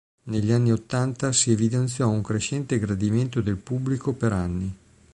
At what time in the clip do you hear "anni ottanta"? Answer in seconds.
0.51-1.31